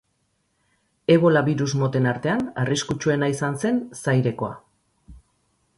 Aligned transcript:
Ebola 1.15 1.43
birus 1.49 1.67
moten 1.81 2.07
artean 2.13 2.41
arriskutsuena 2.63 3.31
izan 3.35 3.61
zen 3.65 3.79
Zairekoa. 4.05 4.53